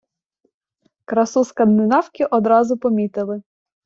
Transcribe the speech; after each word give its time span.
Красу 1.05 1.45
скандинавки 1.45 2.25
одразу 2.25 2.77
помітили. 2.77 3.41